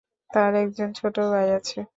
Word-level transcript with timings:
তার 0.29 0.51
একজন 0.55 0.89
ছোট 0.93 1.15
ভাই 1.31 1.47
আছে। 1.51 1.79